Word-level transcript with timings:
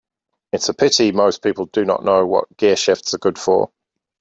It's 0.51 0.67
a 0.67 0.73
pity 0.73 1.11
most 1.11 1.43
people 1.43 1.67
do 1.67 1.85
not 1.85 2.03
know 2.03 2.25
what 2.25 2.57
gearshifts 2.57 3.13
are 3.13 3.19
good 3.19 3.37
for. 3.37 3.69